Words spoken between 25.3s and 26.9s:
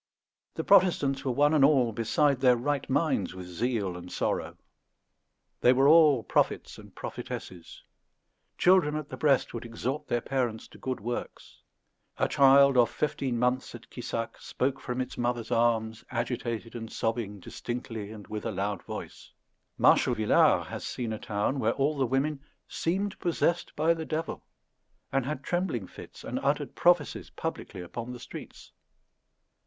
trembling fits, and uttered